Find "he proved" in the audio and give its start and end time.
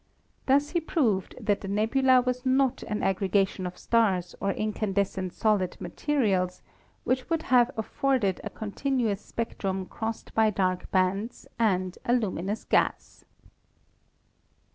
0.71-1.35